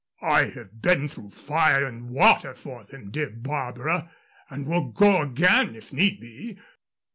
"I 0.23 0.45
have 0.45 0.81
been 0.81 1.07
through 1.07 1.29
fire 1.29 1.85
and 1.85 2.09
water 2.09 2.55
for 2.55 2.83
them, 2.83 3.11
dear 3.11 3.29
Barbara, 3.29 4.09
and 4.49 4.65
will 4.65 4.89
go 4.91 5.21
again 5.21 5.75
if 5.75 5.93
need 5.93 6.19
be. 6.19 6.57